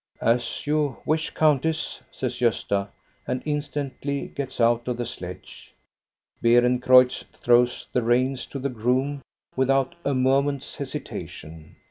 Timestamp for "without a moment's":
9.55-10.75